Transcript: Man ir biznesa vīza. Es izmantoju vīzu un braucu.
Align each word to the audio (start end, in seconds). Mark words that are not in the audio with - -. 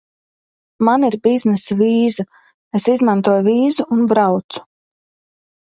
Man 0.87 1.05
ir 1.09 1.17
biznesa 1.27 1.77
vīza. 1.83 2.25
Es 2.81 2.89
izmantoju 2.95 3.47
vīzu 3.51 3.89
un 3.99 4.11
braucu. 4.17 4.67